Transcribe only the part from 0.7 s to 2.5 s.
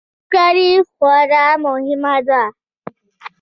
خورا مهمه وه.